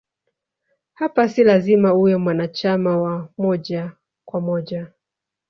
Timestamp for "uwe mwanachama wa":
1.93-3.29